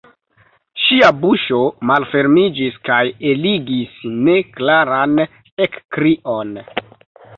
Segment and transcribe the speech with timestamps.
[0.83, 3.01] Ŝia buŝo malfermiĝis kaj
[3.33, 3.95] eligis
[4.29, 5.15] neklaran
[5.67, 6.57] ekkrion.